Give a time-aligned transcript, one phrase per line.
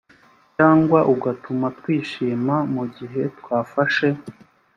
[0.55, 4.07] cyangwa ugatuma twishima mu gihe twafashe